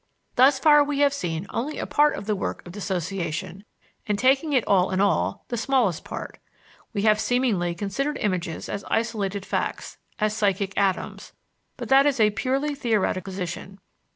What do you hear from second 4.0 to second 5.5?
and, taking it all in all,